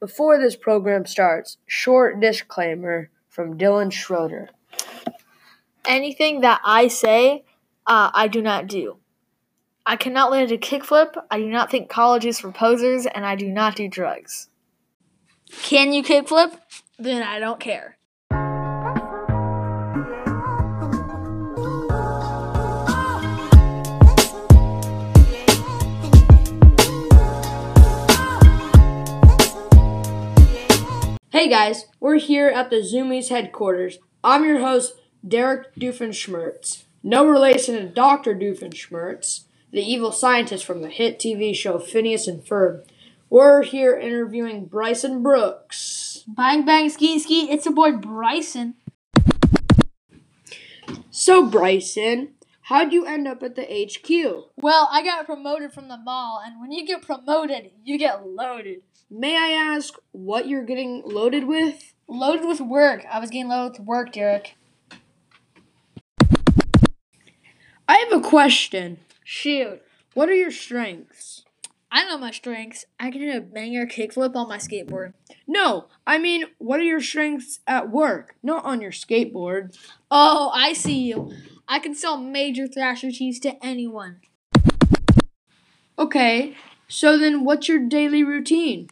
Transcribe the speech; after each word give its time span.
Before 0.00 0.38
this 0.38 0.54
program 0.54 1.06
starts, 1.06 1.58
short 1.66 2.20
disclaimer 2.20 3.10
from 3.28 3.58
Dylan 3.58 3.92
Schroeder. 3.92 4.48
Anything 5.84 6.40
that 6.42 6.60
I 6.64 6.88
say, 6.88 7.44
uh, 7.86 8.10
I 8.14 8.28
do 8.28 8.40
not 8.40 8.68
do. 8.68 8.98
I 9.84 9.96
cannot 9.96 10.30
land 10.30 10.52
a 10.52 10.58
kickflip. 10.58 11.14
I 11.30 11.38
do 11.38 11.48
not 11.48 11.70
think 11.70 11.88
college 11.88 12.26
is 12.26 12.38
for 12.38 12.52
posers, 12.52 13.06
and 13.06 13.26
I 13.26 13.34
do 13.34 13.48
not 13.48 13.74
do 13.74 13.88
drugs. 13.88 14.48
Can 15.62 15.92
you 15.92 16.02
kickflip? 16.02 16.56
Then 16.98 17.22
I 17.22 17.38
don't 17.38 17.58
care. 17.58 17.97
Hey 31.38 31.48
guys, 31.48 31.86
we're 32.00 32.18
here 32.18 32.48
at 32.48 32.68
the 32.68 32.78
Zoomies 32.78 33.28
headquarters. 33.28 34.00
I'm 34.24 34.44
your 34.44 34.58
host, 34.58 34.94
Derek 35.24 35.72
Doofenshmirtz. 35.76 36.82
No 37.04 37.24
relation 37.24 37.76
to 37.76 37.86
Dr. 37.86 38.34
Doofenshmirtz, 38.34 39.44
the 39.70 39.80
evil 39.80 40.10
scientist 40.10 40.64
from 40.64 40.82
the 40.82 40.88
hit 40.88 41.20
TV 41.20 41.54
show 41.54 41.78
Phineas 41.78 42.26
and 42.26 42.44
Ferb. 42.44 42.84
We're 43.30 43.62
here 43.62 43.96
interviewing 43.96 44.64
Bryson 44.64 45.22
Brooks. 45.22 46.24
Bang 46.26 46.64
bang 46.64 46.90
ski 46.90 47.20
ski, 47.20 47.48
it's 47.52 47.66
your 47.66 47.74
boy 47.74 47.92
Bryson. 47.92 48.74
So, 51.12 51.46
Bryson, 51.46 52.30
how'd 52.68 52.92
you 52.92 53.06
end 53.06 53.26
up 53.26 53.42
at 53.42 53.56
the 53.56 53.62
HQ? 53.62 54.52
Well, 54.56 54.88
I 54.92 55.02
got 55.02 55.24
promoted 55.24 55.72
from 55.72 55.88
the 55.88 55.96
mall, 55.96 56.42
and 56.44 56.60
when 56.60 56.70
you 56.70 56.86
get 56.86 57.00
promoted, 57.00 57.70
you 57.82 57.98
get 57.98 58.26
loaded. 58.26 58.82
May 59.10 59.36
I 59.36 59.48
ask 59.48 59.94
what 60.12 60.48
you're 60.48 60.64
getting 60.64 61.02
loaded 61.04 61.46
with? 61.46 61.94
Loaded 62.06 62.46
with 62.46 62.60
work. 62.60 63.06
I 63.10 63.20
was 63.20 63.30
getting 63.30 63.48
loaded 63.48 63.78
with 63.78 63.86
work, 63.86 64.12
Derek. 64.12 64.54
I 67.88 67.96
have 67.96 68.12
a 68.12 68.20
question. 68.20 68.98
Shoot. 69.24 69.80
What 70.12 70.28
are 70.28 70.34
your 70.34 70.50
strengths? 70.50 71.44
I 71.90 72.04
know 72.04 72.18
my 72.18 72.32
strengths. 72.32 72.84
I 73.00 73.10
can 73.10 73.22
do 73.22 73.34
a 73.34 73.40
banger 73.40 73.86
kickflip 73.86 74.36
on 74.36 74.46
my 74.46 74.58
skateboard. 74.58 75.14
No, 75.46 75.86
I 76.06 76.18
mean, 76.18 76.44
what 76.58 76.80
are 76.80 76.84
your 76.84 77.00
strengths 77.00 77.60
at 77.66 77.90
work, 77.90 78.34
not 78.42 78.66
on 78.66 78.82
your 78.82 78.90
skateboard? 78.90 79.74
Oh, 80.10 80.50
I 80.54 80.74
see 80.74 80.98
you. 81.04 81.32
I 81.70 81.78
can 81.78 81.94
sell 81.94 82.16
major 82.16 82.66
Thrasher 82.66 83.12
cheese 83.12 83.38
to 83.40 83.62
anyone. 83.64 84.22
Okay, 85.98 86.56
so 86.88 87.18
then 87.18 87.44
what's 87.44 87.68
your 87.68 87.78
daily 87.78 88.24
routine? 88.24 88.88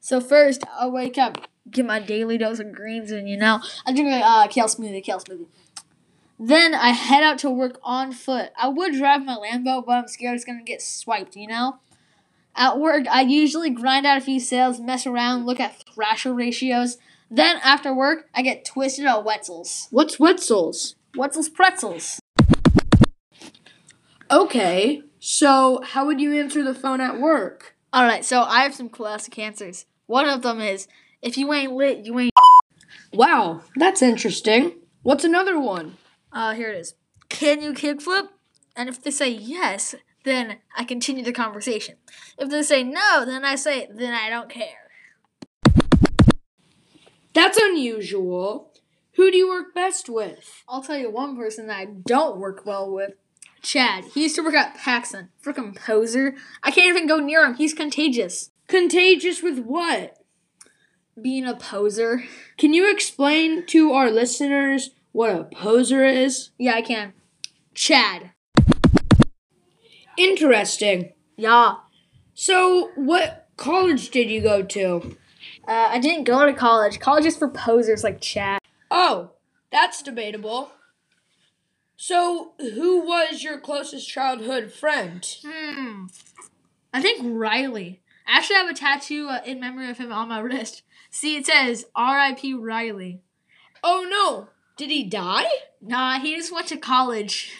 So 0.00 0.20
first, 0.20 0.64
I'll 0.76 0.90
wake 0.90 1.16
up, 1.16 1.46
get 1.70 1.86
my 1.86 2.00
daily 2.00 2.36
dose 2.36 2.58
of 2.58 2.72
greens, 2.72 3.12
and 3.12 3.28
you 3.28 3.36
know, 3.36 3.60
I 3.86 3.92
drink 3.92 4.08
a 4.08 4.26
uh, 4.26 4.46
kale 4.48 4.66
smoothie, 4.66 5.04
kale 5.04 5.20
smoothie. 5.20 5.46
Then 6.38 6.74
I 6.74 6.90
head 6.90 7.22
out 7.22 7.38
to 7.38 7.50
work 7.50 7.78
on 7.84 8.10
foot. 8.10 8.50
I 8.60 8.68
would 8.68 8.94
drive 8.94 9.24
my 9.24 9.36
Lambo, 9.36 9.86
but 9.86 9.92
I'm 9.92 10.08
scared 10.08 10.34
it's 10.34 10.44
gonna 10.44 10.64
get 10.64 10.82
swiped. 10.82 11.36
You 11.36 11.46
know. 11.46 11.78
At 12.56 12.78
work, 12.78 13.06
I 13.08 13.20
usually 13.20 13.70
grind 13.70 14.06
out 14.06 14.18
a 14.18 14.22
few 14.22 14.40
sales, 14.40 14.80
mess 14.80 15.06
around, 15.06 15.46
look 15.46 15.60
at 15.60 15.84
thrasher 15.94 16.32
ratios. 16.32 16.96
Then 17.30 17.58
after 17.62 17.94
work, 17.94 18.28
I 18.34 18.42
get 18.42 18.64
twisted 18.64 19.04
at 19.04 19.24
Wetzel's. 19.24 19.88
What's 19.90 20.18
Wetzel's? 20.18 20.95
Wetzel's 21.16 21.48
pretzels. 21.48 22.20
Okay, 24.30 25.02
so 25.18 25.80
how 25.82 26.04
would 26.04 26.20
you 26.20 26.34
answer 26.34 26.62
the 26.62 26.74
phone 26.74 27.00
at 27.00 27.20
work? 27.20 27.76
All 27.92 28.04
right, 28.04 28.24
so 28.24 28.42
I 28.42 28.62
have 28.62 28.74
some 28.74 28.88
classic 28.88 29.38
answers. 29.38 29.86
One 30.06 30.28
of 30.28 30.42
them 30.42 30.60
is, 30.60 30.88
if 31.22 31.38
you 31.38 31.52
ain't 31.52 31.72
lit, 31.72 32.04
you 32.04 32.18
ain't. 32.18 32.32
Wow, 33.12 33.62
that's 33.76 34.02
interesting. 34.02 34.72
What's 35.02 35.24
another 35.24 35.58
one? 35.58 35.96
Uh, 36.32 36.52
here 36.54 36.70
it 36.70 36.78
is. 36.78 36.94
Can 37.28 37.62
you 37.62 37.72
kickflip? 37.72 38.28
And 38.76 38.88
if 38.88 39.02
they 39.02 39.10
say 39.10 39.30
yes, 39.30 39.94
then 40.24 40.58
I 40.76 40.84
continue 40.84 41.24
the 41.24 41.32
conversation. 41.32 41.96
If 42.36 42.50
they 42.50 42.62
say 42.62 42.82
no, 42.82 43.24
then 43.24 43.44
I 43.44 43.54
say, 43.54 43.88
then 43.90 44.12
I 44.12 44.28
don't 44.28 44.50
care. 44.50 44.90
That's 47.32 47.58
unusual. 47.58 48.72
Who 49.16 49.30
do 49.30 49.36
you 49.38 49.48
work 49.48 49.74
best 49.74 50.10
with? 50.10 50.62
I'll 50.68 50.82
tell 50.82 50.98
you 50.98 51.10
one 51.10 51.36
person 51.36 51.66
that 51.68 51.78
I 51.78 51.86
don't 51.86 52.38
work 52.38 52.66
well 52.66 52.90
with. 52.90 53.12
Chad. 53.62 54.04
He 54.12 54.24
used 54.24 54.36
to 54.36 54.42
work 54.42 54.54
at 54.54 54.76
PacSun. 54.76 55.28
Frickin' 55.42 55.74
poser. 55.74 56.34
I 56.62 56.70
can't 56.70 56.88
even 56.88 57.06
go 57.06 57.18
near 57.18 57.44
him. 57.44 57.54
He's 57.54 57.72
contagious. 57.72 58.50
Contagious 58.68 59.42
with 59.42 59.58
what? 59.60 60.18
Being 61.20 61.46
a 61.46 61.56
poser. 61.56 62.24
Can 62.58 62.74
you 62.74 62.90
explain 62.92 63.64
to 63.66 63.92
our 63.92 64.10
listeners 64.10 64.90
what 65.12 65.30
a 65.30 65.44
poser 65.44 66.04
is? 66.04 66.50
Yeah, 66.58 66.74
I 66.74 66.82
can. 66.82 67.14
Chad. 67.74 68.32
Interesting. 70.18 71.12
Yeah. 71.38 71.76
So, 72.34 72.90
what 72.96 73.48
college 73.56 74.10
did 74.10 74.30
you 74.30 74.42
go 74.42 74.62
to? 74.62 75.16
Uh, 75.66 75.88
I 75.90 75.98
didn't 75.98 76.24
go 76.24 76.44
to 76.44 76.52
college. 76.52 77.00
College 77.00 77.24
is 77.24 77.36
for 77.36 77.48
posers 77.48 78.04
like 78.04 78.20
Chad. 78.20 78.60
Oh, 78.90 79.32
that's 79.70 80.02
debatable. 80.02 80.70
So, 81.96 82.52
who 82.58 83.00
was 83.00 83.42
your 83.42 83.58
closest 83.58 84.08
childhood 84.08 84.70
friend? 84.70 85.26
Hmm. 85.44 86.06
I 86.92 87.00
think 87.00 87.20
Riley. 87.24 88.02
I 88.26 88.38
actually 88.38 88.56
have 88.56 88.70
a 88.70 88.74
tattoo 88.74 89.28
uh, 89.28 89.40
in 89.44 89.60
memory 89.60 89.90
of 89.90 89.98
him 89.98 90.12
on 90.12 90.28
my 90.28 90.38
wrist. 90.40 90.82
See, 91.10 91.36
it 91.36 91.46
says 91.46 91.86
R.I.P. 91.94 92.54
Riley. 92.54 93.22
Oh 93.82 94.06
no, 94.08 94.48
did 94.76 94.90
he 94.90 95.04
die? 95.04 95.46
Nah, 95.80 96.18
he 96.18 96.36
just 96.36 96.52
went 96.52 96.66
to 96.68 96.76
college. 96.76 97.52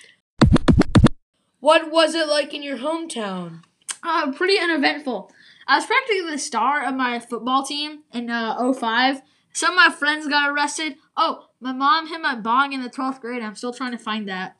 What 1.60 1.90
was 1.90 2.14
it 2.14 2.28
like 2.28 2.52
in 2.52 2.62
your 2.62 2.78
hometown? 2.78 3.62
Uh, 4.02 4.32
pretty 4.32 4.58
uneventful. 4.58 5.32
I 5.66 5.76
was 5.78 5.86
practically 5.86 6.30
the 6.30 6.38
star 6.38 6.84
of 6.84 6.94
my 6.94 7.18
football 7.18 7.64
team 7.64 8.04
in 8.12 8.30
uh, 8.30 8.72
05. 8.72 9.22
Some 9.56 9.70
of 9.70 9.76
my 9.76 9.88
friends 9.88 10.28
got 10.28 10.50
arrested. 10.50 10.96
Oh, 11.16 11.46
my 11.60 11.72
mom 11.72 12.08
hit 12.08 12.20
my 12.20 12.34
bong 12.34 12.74
in 12.74 12.82
the 12.82 12.90
12th 12.90 13.22
grade. 13.22 13.42
I'm 13.42 13.54
still 13.54 13.72
trying 13.72 13.92
to 13.92 13.98
find 13.98 14.28
that. 14.28 14.54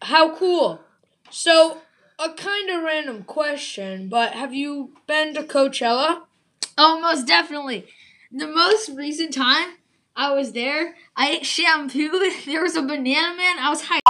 How 0.00 0.34
cool. 0.34 0.80
So, 1.28 1.82
a 2.18 2.30
kind 2.30 2.70
of 2.70 2.82
random 2.82 3.24
question, 3.24 4.08
but 4.08 4.32
have 4.32 4.54
you 4.54 4.94
been 5.06 5.34
to 5.34 5.42
Coachella? 5.42 6.22
Oh, 6.78 7.02
most 7.02 7.26
definitely. 7.26 7.86
The 8.30 8.46
most 8.46 8.88
recent 8.88 9.34
time 9.34 9.74
I 10.16 10.32
was 10.32 10.52
there, 10.52 10.94
I 11.14 11.32
ate 11.32 11.44
shampoo. 11.44 12.32
There 12.46 12.62
was 12.62 12.76
a 12.76 12.80
banana 12.80 13.36
man. 13.36 13.58
I 13.58 13.68
was 13.68 13.82
high. 13.82 14.00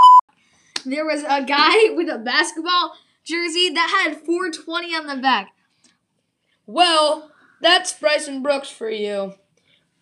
There 0.87 1.05
was 1.05 1.25
a 1.25 1.43
guy 1.43 1.93
with 1.97 2.09
a 2.09 2.19
basketball 2.19 2.93
jersey 3.25 3.69
that 3.71 4.05
had 4.05 4.25
420 4.25 4.95
on 4.95 5.07
the 5.09 5.17
back. 5.17 5.49
Well, 6.67 7.32
that's 7.63 7.93
Bryson 7.95 8.43
Brooks 8.43 8.69
for 8.69 8.91
you. 8.91 9.35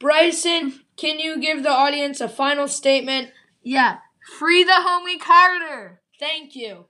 Bryson, 0.00 0.80
can 0.96 1.20
you 1.20 1.38
give 1.38 1.62
the 1.62 1.70
audience 1.70 2.20
a 2.20 2.28
final 2.28 2.66
statement? 2.66 3.30
Yeah, 3.62 3.98
free 4.38 4.64
the 4.64 4.72
homie 4.72 5.20
Carter. 5.20 6.00
Thank 6.18 6.56
you. 6.56 6.86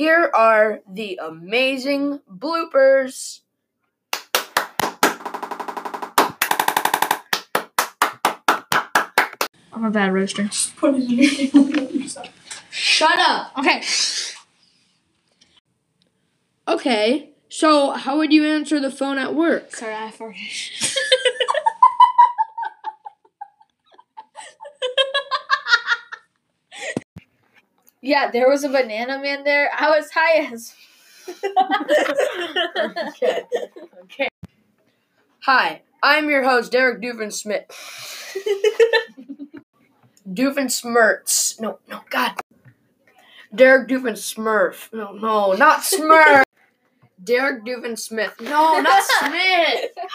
Here 0.00 0.30
are 0.32 0.80
the 0.90 1.20
amazing 1.22 2.20
bloopers. 2.26 3.40
I'm 9.74 9.84
a 9.84 9.90
bad 9.90 10.14
roaster. 10.14 10.48
Shut 12.70 13.18
up. 13.18 13.52
Okay. 13.58 13.82
Okay, 16.66 17.32
so 17.50 17.90
how 17.90 18.16
would 18.16 18.32
you 18.32 18.46
answer 18.46 18.80
the 18.80 18.90
phone 18.90 19.18
at 19.18 19.34
work? 19.34 19.76
Sorry, 19.76 19.94
I 19.94 20.10
farted. 20.10 20.96
Yeah, 28.02 28.30
there 28.30 28.48
was 28.48 28.64
a 28.64 28.68
banana 28.68 29.20
man 29.20 29.44
there. 29.44 29.70
I 29.76 29.90
was 29.90 30.10
high 30.10 30.46
as. 30.52 30.74
okay. 33.08 33.44
okay. 34.02 34.28
Hi, 35.44 35.82
I'm 36.02 36.28
your 36.28 36.44
host, 36.44 36.72
Derek 36.72 37.00
Doofensmith. 37.02 37.70
Doofensmirtz. 40.28 41.60
No, 41.60 41.78
no, 41.88 42.00
God. 42.10 42.34
Derek 43.54 43.88
Doofensmurf. 43.88 44.92
No, 44.92 45.12
no, 45.12 45.52
not 45.52 45.80
Smurf. 45.80 46.42
Derek 47.22 47.64
Doofenshmirtz. 47.64 48.40
No, 48.40 48.80
not 48.80 49.02
Smith. 49.02 49.90